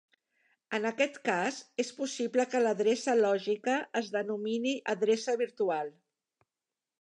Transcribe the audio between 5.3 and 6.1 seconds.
virtual.